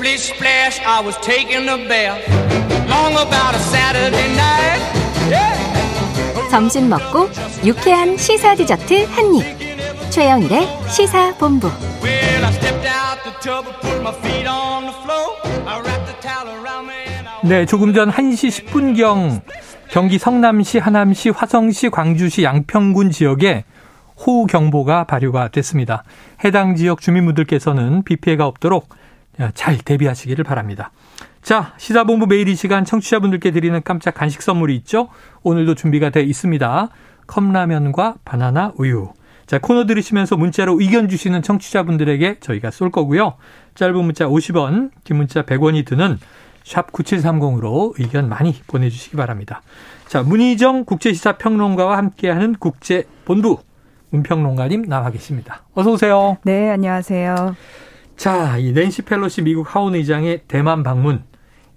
[0.00, 2.24] Splish splash, I was taking a bath.
[2.88, 4.80] Long about a Saturday night.
[5.28, 6.48] Yeah.
[6.50, 7.28] 점심 먹고
[7.66, 9.44] 유쾌한 시사 디저트 한 입.
[10.10, 11.68] 최영일의 시사 본부.
[12.02, 15.36] Well, I stepped out the tub and put my feet on the floor.
[15.68, 19.42] I wrapped the towel around me and I 네, 조금 전 1시 10분경
[19.90, 23.64] 경기 성남시, 하남시, 화성시, 광주시, 양평군 지역에
[24.26, 26.04] 호우경보가 발효가 됐습니다.
[26.42, 28.88] 해당 지역 주민분들께서는 비 피해가 없도록
[29.54, 30.92] 잘 대비하시기를 바랍니다.
[31.42, 35.08] 자, 시사본부 매일 이 시간 청취자분들께 드리는 깜짝 간식 선물이 있죠?
[35.42, 36.88] 오늘도 준비가 돼 있습니다.
[37.26, 39.12] 컵라면과 바나나 우유.
[39.46, 43.34] 자, 코너 들으시면서 문자로 의견 주시는 청취자분들에게 저희가 쏠 거고요.
[43.74, 46.18] 짧은 문자 50원, 긴 문자 100원이 드는
[46.62, 49.62] 샵 9730으로 의견 많이 보내주시기 바랍니다.
[50.06, 53.58] 자, 문희정 국제시사 평론가와 함께하는 국제본부
[54.10, 55.62] 문평론가님 나와 계십니다.
[55.74, 56.36] 어서 오세요.
[56.44, 57.56] 네, 안녕하세요.
[58.20, 61.24] 자, 이 낸시 펠로시 미국 하원 의장의 대만 방문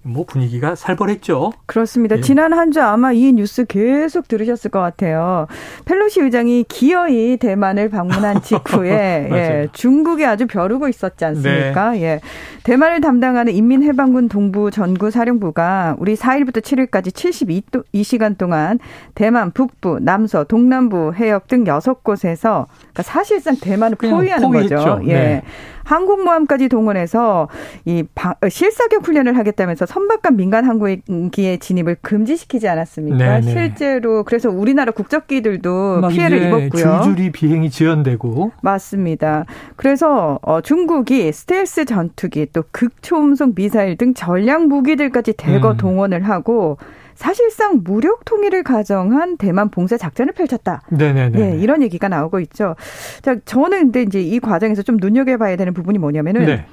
[0.06, 1.52] 뭐 분위기가 살벌했죠.
[1.66, 2.16] 그렇습니다.
[2.18, 2.20] 예.
[2.20, 5.46] 지난 한 주 아마 이 뉴스 계속 들으셨을 것 같아요.
[5.84, 8.90] 펠로시 의장이 기어이 대만을 방문한 직후에.
[9.32, 11.96] 예, 중국이 아주 벼르고 있었지 않습니까?
[12.00, 12.20] 예.
[12.64, 17.12] 대만을 담당하는 인민해방군 동부 전구 사령부가 우리 4일부터 7일까지
[17.92, 18.78] 72시간 동안
[19.14, 24.74] 대만 북부, 남서, 동남부 해역 등 6곳에서 그러니까 사실상 대만을 포위하는 포위했죠.
[24.76, 25.00] 거죠.
[25.04, 25.12] 예.
[25.12, 25.42] 네.
[25.84, 27.48] 항공모함까지 동원해서
[27.84, 33.16] 이 방- 어, 실사격 훈련을 하겠다면서 선박간 민간 항공기의 진입을 금지시키지 않았습니까?
[33.16, 33.52] 네, 네.
[33.52, 37.02] 실제로 그래서 우리나라 국적기들도 막 피해를 입었고요.
[37.04, 39.44] 줄줄이 비행이 지연되고 맞습니다.
[39.76, 45.76] 그래서 어, 중국이 스텔스 전투기 또 극초음속 미사일 등 전략 무기들까지 대거 음.
[45.76, 46.76] 동원을 하고
[47.14, 50.82] 사실상 무력 통일을 가정한 대만 봉쇄 작전을 펼쳤다.
[50.90, 51.38] 네네네.
[51.38, 52.74] 네, 이런 얘기가 나오고 있죠.
[53.22, 56.66] 자, 저는 근데 이제 이 과정에서 좀 눈여겨봐야 되는 부분이 뭐냐면은 네.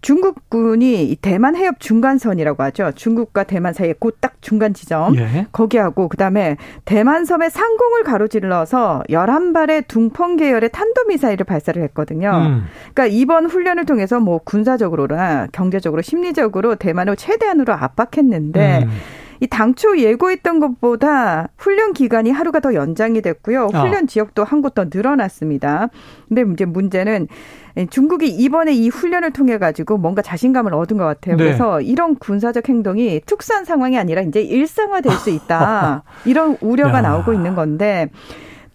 [0.00, 2.92] 중국군이 이 대만 해협 중간선이라고 하죠.
[2.94, 5.16] 중국과 대만 사이에 그딱 중간 지점.
[5.16, 5.46] 예.
[5.52, 12.30] 거기하고 그다음에 대만 섬의 상공을 가로질러서 11발의 둥펑 계열의 탄도 미사일을 발사를 했거든요.
[12.30, 12.64] 음.
[12.94, 18.90] 그러니까 이번 훈련을 통해서 뭐 군사적으로나 경제적으로 심리적으로 대만을 최대한으로 압박했는데 음.
[19.40, 23.70] 이 당초 예고했던 것보다 훈련 기간이 하루가 더 연장이 됐고요.
[23.72, 23.82] 아.
[23.82, 25.88] 훈련 지역도 한 곳 더 늘어났습니다.
[26.28, 27.28] 근데 이제 문제는
[27.90, 31.36] 중국이 이번에 이 훈련을 통해 가지고 뭔가 자신감을 얻은 것 같아요.
[31.36, 31.44] 네.
[31.44, 36.02] 그래서 이런 군사적 행동이 특수한 상황이 아니라 이제 일상화될 수 있다.
[36.26, 37.02] 이런 우려가 야.
[37.02, 38.10] 나오고 있는 건데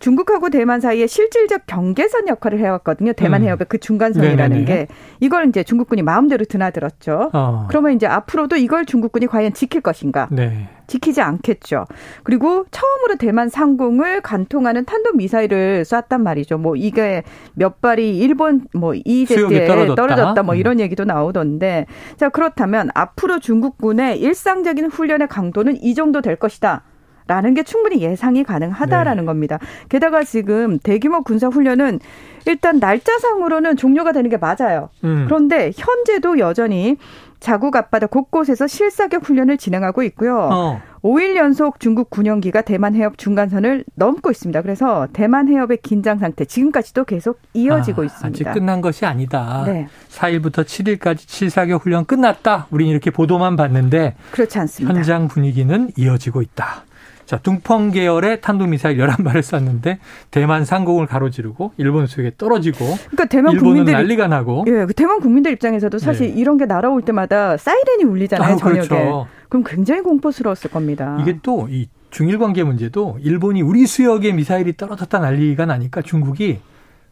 [0.03, 3.14] 중국하고 대만 사이에 실질적 경계선 역할을 해왔거든요.
[3.14, 3.46] 대만 음.
[3.46, 4.66] 해협의 그 중간선이라는 네네네.
[4.66, 4.88] 게
[5.22, 7.30] 이걸 이제 중국군이 마음대로 드나들었죠.
[7.31, 7.68] 어.
[7.69, 10.28] 그러면 이제 앞으로도 이걸 중국군이 과연 지킬 것인가?
[10.30, 10.68] 네.
[10.88, 11.86] 지키지 않겠죠.
[12.24, 16.58] 그리고 처음으로 대만 상공을 간통하는 탄도 미사일을 쐈단 말이죠.
[16.58, 19.96] 뭐 이게 몇 발이 일본 뭐 이제때 떨어졌다.
[19.96, 20.44] 떨어졌다.
[20.44, 20.59] 뭐 음.
[20.59, 21.85] 이런 얘기도 나오던데.
[22.18, 26.84] 자, 그렇다면 앞으로 중국군의 일상적인 훈련의 강도는 이 정도 될 것이다.
[27.28, 29.25] 라는 게 충분히 예상이 가능하다라는 네.
[29.25, 29.59] 겁니다.
[29.89, 32.00] 게다가 지금 대규모 군사 훈련은
[32.45, 34.89] 일단 날짜상으로는 종료가 되는 게 맞아요.
[35.03, 35.25] 음.
[35.25, 36.97] 그런데 현재도 여전히
[37.39, 40.50] 자국 앞바다 곳곳에서 실사격 훈련을 진행하고 있고요.
[40.50, 40.81] 어.
[41.03, 44.61] 5일 연속 중국 군용기가 대만 해협 중간선을 넘고 있습니다.
[44.61, 48.50] 그래서 대만 해협의 긴장 상태 지금까지도 계속 이어지고 아, 있습니다.
[48.50, 49.63] 아직 끝난 것이 아니다.
[49.66, 49.90] 네.
[50.09, 52.67] 4일부터 7일까지 7사격 훈련 끝났다.
[52.72, 54.95] 우린 이렇게 보도만 봤는데 그렇지 않습니다.
[54.95, 56.85] 현장 분위기는 이어지고 있다.
[57.34, 59.98] 자, 둥펑 계열의 탄도미사일 11발을 쐈는데
[60.30, 65.52] 대만 상공을 가로지르고 일본 수역에 떨어지고 그러니까 대만 국민들 난리가 나고 예, 그 대만 국민들
[65.52, 66.40] 입장에서도 사실 네.
[66.40, 68.88] 이런 게 날아올 때마다 사이렌이 울리잖아요, 아, 저녁에.
[68.88, 69.28] 그렇죠.
[69.50, 71.18] 그럼 굉장히 공포스러웠을 겁니다.
[71.22, 76.60] 이게 또 이 중일 관계 문제도 일본이 우리 수역에 미사일이 떨어졌다 난리가 나니까 중국이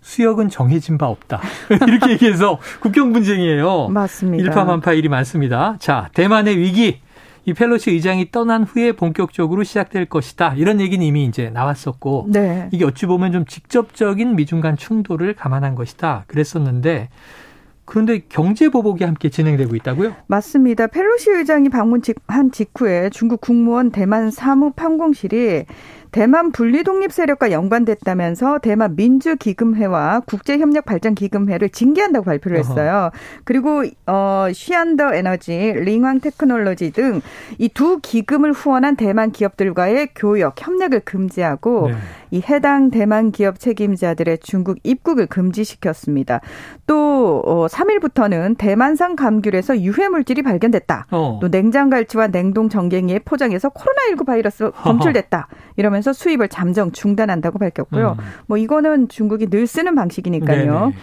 [0.02, 1.42] 수역은 정해진 바 없다.
[1.88, 3.88] 이렇게 얘기해서 국경 분쟁이에요.
[3.90, 4.44] 맞습니다.
[4.44, 5.78] 일파만파 일이 많습니다.
[5.80, 7.00] 자, 대만의 위기.
[7.46, 10.54] 이 펠로시 의장이 떠난 후에 본격적으로 시작될 것이다.
[10.56, 12.70] 이런 얘기는 이미 이제 나왔었고 네.
[12.72, 16.26] 이게 어찌 보면 좀 직접적인 미중 간 충돌을 감안한 것이다.
[16.28, 17.10] 그랬었는데
[17.86, 20.16] 그런데 경제 보복이 함께 진행되고 있다고요?
[20.28, 20.88] 맞습니다.
[20.88, 25.66] 펠로시 의장이 방문 한 직후에 중국 국무원 대만 사무 판공실이
[26.12, 33.12] 대만 분리 독립 세력과 연관됐다면서 대만 민주기금회와 국제협력발전기금회를 징계한다고 발표를 했어요.
[33.44, 37.22] 그리고 어 시안더 에너지, 링왕 테크놀로지 등
[37.58, 41.96] 이 두 기금을 후원한 대만 기업들과의 교역 협력을 금지하고 네.
[42.32, 46.42] 이 해당 대만 기업 책임자들의 중국 입국을 금지시켰습니다.
[46.88, 51.08] 또 어, 3일부터는 대만산 감귤에서 유해 물질이 발견됐다.
[51.12, 51.40] 어.
[51.42, 55.48] 또 냉장 갈치와 냉동 정갱이에 포장해서 코로나19 바이러스 검출됐다.
[55.78, 58.18] 이러면서 하면서 수입을 잠정 중단한다고 밝혔고요.
[58.20, 58.26] 음.
[58.48, 60.80] 뭐 이거는 중국이 늘 쓰는 방식이니까요.
[60.80, 60.96] 네네.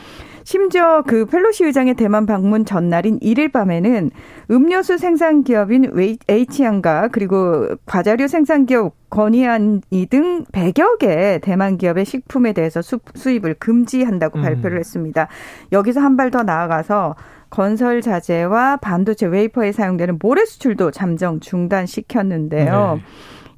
[0.44, 4.10] 심지어 그 펠로시 의장의 대만 방문 전날인 1일 밤에는
[4.50, 5.92] 음료수 생산 기업인
[6.26, 13.54] H양과 그리고 과자류 생산 기업 건이안이 등 100여 개 대만 기업의 식품에 대해서 수, 수입을
[13.58, 14.42] 금지한다고 음.
[14.42, 15.28] 발표를 했습니다.
[15.72, 17.14] 여기서 한 발 더 나아가서
[17.50, 22.94] 건설 자재와 반도체 웨이퍼에 사용되는 모래 수출도 잠정 중단시켰는데요.
[22.96, 23.02] 네.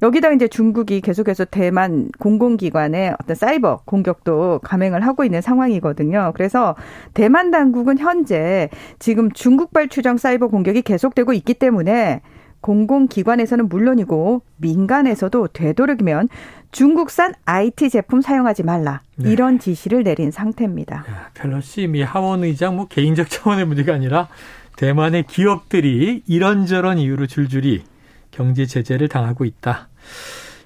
[0.01, 6.31] 여기다 이제 중국이 계속해서 대만 공공기관의 어떤 사이버 공격도 감행을 하고 있는 상황이거든요.
[6.35, 6.75] 그래서
[7.13, 8.69] 대만 당국은 현재
[8.99, 12.21] 지금 중국발 추정 사이버 공격이 계속되고 있기 때문에
[12.61, 16.29] 공공기관에서는 물론이고 민간에서도 되도록이면
[16.71, 19.31] 중국산 IT 제품 사용하지 말라 네.
[19.31, 20.97] 이런 지시를 내린 상태입니다.
[20.97, 24.29] 야, 펠로시 미 하원 의장 뭐 개인적 차원의 문제가 아니라
[24.77, 27.83] 대만의 기업들이 이런저런 이유로 줄줄이
[28.31, 29.89] 경제 제재를 당하고 있다.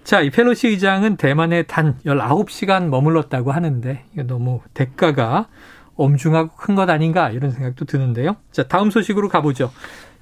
[0.03, 5.47] 자, 이 펠로시 의장은 대만에 단 19시간 머물렀다고 하는데 이거 너무 대가가
[5.95, 8.35] 엄중하고 큰 것 아닌가 이런 생각도 드는데요.
[8.51, 9.71] 자, 다음 소식으로 가보죠.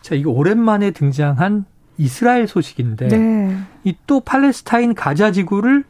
[0.02, 1.66] 자, 이거 오랜만에 등장한
[1.98, 3.58] 이스라엘 소식인데 네.
[3.84, 5.84] 이또 팔레스타인 가자 지구를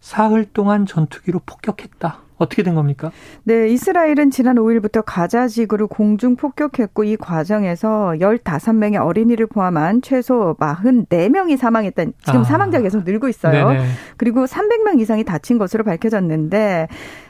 [0.00, 2.26] 사흘 동안 전투기로 폭격했다.
[2.38, 3.10] 어떻게 된 겁니까?
[3.44, 11.56] 네, 이스라엘은 지난 5일부터 가자 지구를 공중 폭격했고 이 과정에서 15명의 어린이를 포함한 최소 44명이
[11.56, 12.44] 사망했던 지금 아.
[12.44, 13.70] 사망자가 계속 늘고 있어요.
[13.70, 13.86] 네네.
[14.18, 16.88] 그리고 300명 이상이 다친 것으로 밝혀졌는데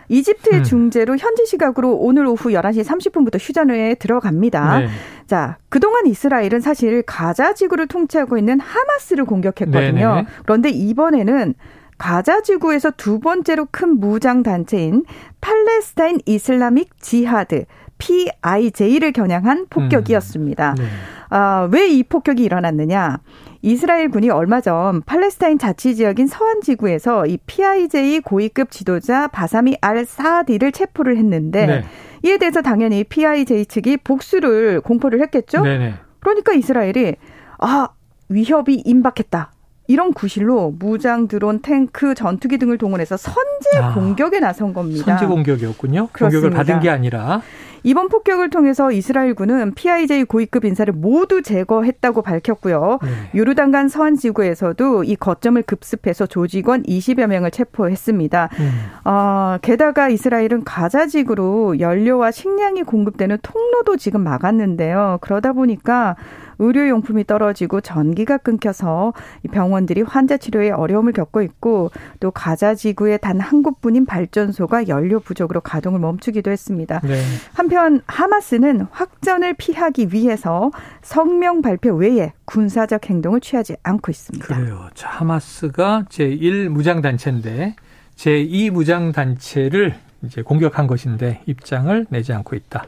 [0.08, 0.64] 이집트의 음.
[0.64, 4.80] 중재로 현지 시각으로 오늘 오후 11시 30분부터 휴전에 들어갑니다.
[4.80, 4.88] 네.
[5.26, 10.14] 자, 그동안 이스라엘은 사실 가자 지구를 통치하고 있는 하마스를 공격했거든요.
[10.14, 10.26] 네네.
[10.44, 11.54] 그런데 이번에는
[11.98, 15.04] 가자 지구에서 두 번째로 큰 무장 단체인
[15.40, 17.64] 팔레스타인 이슬라믹 지하드
[17.98, 20.74] PIJ를 겨냥한 폭격이었습니다.
[20.76, 20.84] 네.
[21.30, 23.18] 아, 왜 이 폭격이 일어났느냐?
[23.62, 30.04] 이스라엘 군이 얼마 전 팔레스타인 자치 지역인 서한 지구에서 이 PIJ 고위급 지도자 바사미 알
[30.04, 31.84] 사디를 체포를 했는데 네.
[32.22, 35.62] 이에 대해서 당연히 PIJ 측이 복수를 공포를 했겠죠?
[35.62, 35.94] 네네.
[36.20, 37.16] 그러니까 이스라엘이
[37.58, 37.88] 아,
[38.28, 39.52] 위협이 임박했다.
[39.88, 45.04] 이런 구실로 무장 드론, 탱크, 전투기 등을 동원해서 선제 아, 공격에 나선 겁니다.
[45.04, 46.08] 선제 공격이었군요.
[46.12, 46.48] 그렇습니다.
[46.48, 47.42] 공격을 받은 게 아니라.
[47.86, 52.98] 이번 폭격을 통해서 이스라엘군은 PIJ 고위급 인사를 모두 제거했다고 밝혔고요.
[53.00, 53.08] 네.
[53.38, 58.48] 요르단 간 서한 지구에서도 이 거점을 급습해서 조직원 20여 명을 체포했습니다.
[58.58, 58.70] 음.
[59.04, 65.18] 어, 게다가 이스라엘은 가자 지구로 연료와 식량이 공급되는 통로도 지금 막았는데요.
[65.20, 66.16] 그러다 보니까
[66.58, 69.12] 의료용품이 떨어지고 전기가 끊겨서
[69.44, 75.20] 이 병원들이 환자 치료에 어려움을 겪고 있고 또 가자 지구의 단 한 곳뿐인 발전소가 연료
[75.20, 77.00] 부족으로 가동을 멈추기도 했습니다.
[77.04, 77.20] 네.
[77.54, 80.70] 한편 하마스는 확전을 피하기 위해서
[81.02, 84.46] 성명 발표 외에 군사적 행동을 취하지 않고 있습니다.
[84.46, 84.88] 그래요.
[84.94, 87.76] 자, 하마스가 제1 무장단체인데
[88.16, 89.94] 제2 무장단체를
[90.24, 92.86] 이제 공격한 것인데 입장을 내지 않고 있다.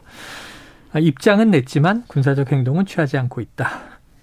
[0.92, 3.68] 아, 입장은 냈지만 군사적 행동은 취하지 않고 있다.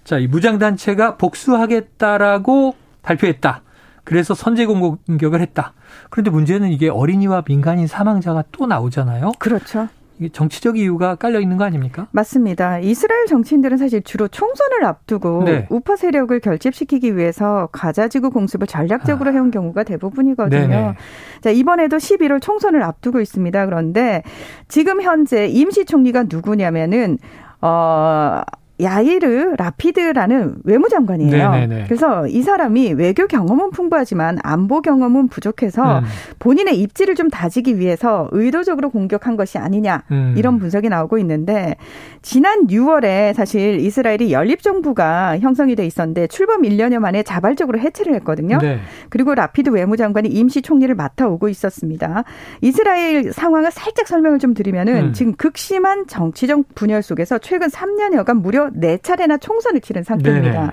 [0.04, 3.62] 자, 이 무장단체가 복수하겠다라고 발표했다.
[4.04, 5.72] 그래서 선제 공격을 했다.
[6.10, 9.32] 그런데 문제는 이게 어린이와 민간인 사망자가 또 나오잖아요.
[9.38, 9.88] 그렇죠.
[10.18, 12.08] 이게 정치적 이유가 깔려 있는 거 아닙니까?
[12.12, 12.78] 맞습니다.
[12.78, 15.66] 이스라엘 정치인들은 사실 주로 총선을 앞두고 네.
[15.70, 19.32] 우파 세력을 결집시키기 위해서 가자지구 공습을 전략적으로 아.
[19.34, 20.68] 해온 경우가 대부분이거든요.
[20.68, 20.94] 네네.
[21.42, 23.66] 자, 이번에도 11월 총선을 앞두고 있습니다.
[23.66, 24.22] 그런데
[24.68, 27.18] 지금 현재 임시 총리가 누구냐면은
[27.60, 28.42] 어
[28.80, 31.50] 야이르 라피드라는 외무장관이에요.
[31.50, 31.84] 네네네.
[31.84, 36.04] 그래서 이 사람이 외교 경험은 풍부하지만 안보 경험은 부족해서 음.
[36.38, 40.34] 본인의 입지를 좀 다지기 위해서 의도적으로 공격한 것이 아니냐 음.
[40.36, 41.76] 이런 분석이 나오고 있는데
[42.22, 48.58] 지난 6월에 사실 이스라엘이 연립 정부가 형성이 돼 있었는데 출범 1년여 만에 자발적으로 해체를 했거든요.
[48.58, 48.80] 네.
[49.08, 52.24] 그리고 라피드 외무장관이 임시 총리를 맡아 오고 있었습니다.
[52.60, 55.12] 이스라엘 상황을 살짝 설명을 좀 드리면은 음.
[55.12, 60.60] 지금 극심한 정치적 분열 속에서 최근 3년여간 무려 4차례나 총선을 치른 상태입니다.
[60.60, 60.72] 네네.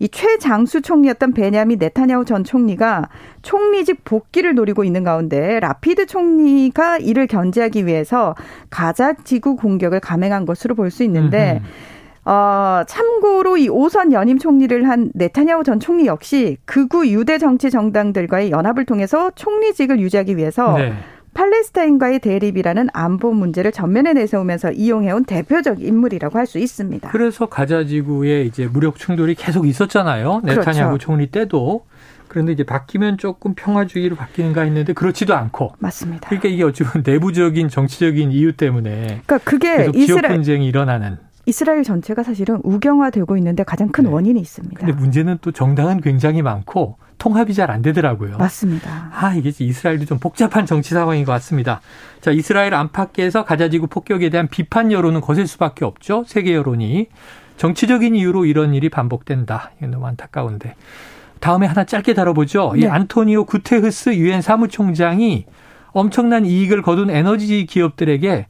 [0.00, 3.08] 이 최장수 총리였던 베냐민 네타냐후 전 총리가
[3.42, 8.34] 총리직 복귀를 노리고 있는 가운데 라피드 총리가 이를 견제하기 위해서
[8.70, 11.60] 가자 지구 공격을 감행한 것으로 볼 수 있는데.
[12.24, 18.52] 어, 참고로 이 오선 연임 총리를 한 네타냐후 전 총리 역시 극우 유대 정치 정당들과의
[18.52, 20.92] 연합을 통해서 총리직을 유지하기 위해서 네.
[21.34, 27.08] 팔레스타인과의 대립이라는 안보 문제를 전면에 내세우면서 이용해온 대표적 인물이라고 할 수 있습니다.
[27.10, 30.40] 그래서 가자 지구에 이제 무력 충돌이 계속 있었잖아요.
[30.42, 30.60] 그렇죠.
[30.60, 31.84] 네타냐후 총리 때도.
[32.28, 35.74] 그런데 이제 바뀌면 조금 평화주의로 바뀌는가 했는데 그렇지도 않고.
[35.78, 36.28] 맞습니다.
[36.28, 41.16] 그러니까 이게 어찌 보면 내부적인 정치적인 이유 때문에 그러니까 그게 이스라엘 분쟁이 일어나는.
[41.46, 44.10] 이스라엘 전체가 사실은 우경화되고 있는데 가장 큰 네.
[44.10, 44.78] 원인이 있습니다.
[44.78, 48.36] 근데 문제는 또 정당은 굉장히 많고 통합이 잘 안 되더라고요.
[48.36, 49.10] 맞습니다.
[49.14, 51.80] 아, 이게 이스라엘도 좀 복잡한 정치 상황인 것 같습니다.
[52.20, 56.24] 자, 이스라엘 안팎에서 가자지구 폭격에 대한 비판 여론은 거셀 수밖에 없죠.
[56.26, 57.06] 세계 여론이.
[57.58, 59.70] 정치적인 이유로 이런 일이 반복된다.
[59.78, 60.74] 이게 너무 안타까운데.
[61.38, 62.72] 다음에 하나 짧게 다뤄보죠.
[62.74, 62.80] 네.
[62.82, 65.46] 이 안토니오 구테흐스 유엔 사무총장이
[65.92, 68.46] 엄청난 이익을 거둔 에너지 기업들에게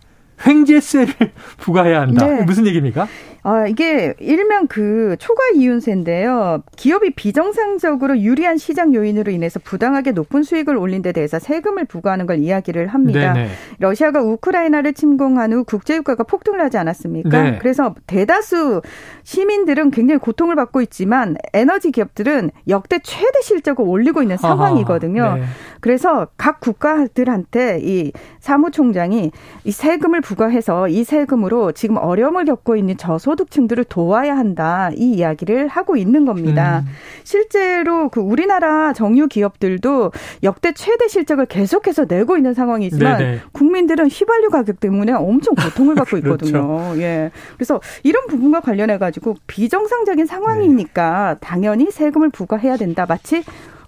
[0.47, 1.15] 횡재세를
[1.59, 2.27] 부과해야 한다.
[2.27, 2.43] 네.
[2.45, 3.07] 무슨 얘기입니까?
[3.45, 6.63] 아, 이게 일명 그 초과 이윤세인데요.
[6.77, 12.39] 기업이 비정상적으로 유리한 시장 요인으로 인해서 부당하게 높은 수익을 올린 데 대해서 세금을 부과하는 걸
[12.39, 13.33] 이야기를 합니다.
[13.33, 13.49] 네네.
[13.81, 17.43] 러시아가 우크라이나를 침공한 후 국제유가가 폭등을 하지 않았습니까?
[17.43, 17.59] 네.
[17.59, 18.81] 그래서 대다수
[19.25, 25.25] 시민들은 굉장히 고통을 받고 있지만 에너지 기업들은 역대 최대 실적을 올리고 있는 상황이거든요.
[25.25, 25.43] 아하, 네.
[25.81, 29.33] 그래서 각 국가들한테 이 사무총장이
[29.65, 34.91] 이 세금을 부과해서 이 세금으로 지금 어려움을 겪고 있는 저소 득층들을 도와야 한다.
[34.97, 36.85] 이 이야기를 하고 있는 겁니다.
[36.87, 36.93] 음.
[37.25, 40.13] 실제로 그 우리나라 정유 기업들도
[40.43, 43.41] 역대 최대 실적을 계속해서 내고 있는 상황이지만 네네.
[43.53, 46.47] 국민들은 휘발유 가격 때문에 엄청 고통을 받고 그렇죠.
[46.47, 46.67] 있거든요.
[46.67, 47.03] 그렇죠.
[47.03, 47.31] 예.
[47.57, 51.39] 그래서 이런 부분과 관련해 가지고 비정상적인 상황이니까 네.
[51.41, 53.07] 당연히 세금을 부과해야 된다.
[53.09, 53.43] 마치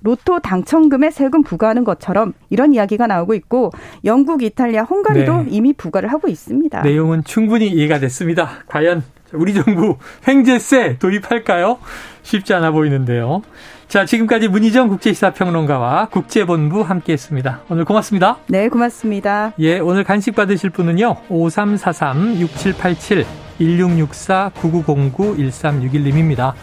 [0.04, 3.70] 로또 당첨금에 세금 부과하는 것처럼 이런 이야기가 나오고 있고
[4.04, 5.46] 영국, 이탈리아, 헝가리도 네.
[5.48, 6.82] 이미 부과를 하고 있습니다.
[6.82, 8.50] 내용은 충분히 이해가 됐습니다.
[8.66, 9.02] 과연
[9.34, 11.78] 우리 정부 횡재세 도입할까요?
[12.22, 13.42] 쉽지 않아 보이는데요.
[13.88, 17.60] 자, 지금까지 문희정 국제시사평론가와 국제본부 함께 했습니다.
[17.68, 18.38] 오늘 고맙습니다.
[18.48, 19.52] 네, 고맙습니다.
[19.58, 21.16] 예, 오늘 간식 받으실 분은요.
[21.28, 23.24] 5343-6787
[23.60, 26.54] 1664-9909-1361님입니다.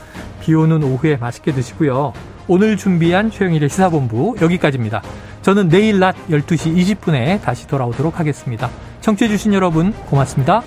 [0.42, 2.12] 비 오는 오후에 맛있게 드시고요.
[2.48, 5.02] 오늘 준비한 최영일의 시사본부 여기까지입니다.
[5.42, 8.70] 저는 내일 낮 12시 20분에 다시 돌아오도록 하겠습니다.
[9.02, 10.64] 청취해주신 여러분 고맙습니다.